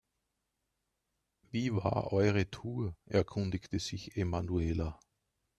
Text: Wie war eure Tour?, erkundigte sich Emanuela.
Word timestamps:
Wie 1.51 1.75
war 1.75 2.11
eure 2.11 2.49
Tour?, 2.49 2.95
erkundigte 3.05 3.77
sich 3.79 4.17
Emanuela. 4.17 4.99